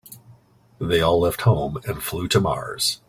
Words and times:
They 0.79 0.99
all 0.99 1.19
left 1.19 1.41
home 1.41 1.79
and 1.85 2.01
flew 2.01 2.27
to 2.29 2.39
Mars. 2.39 2.97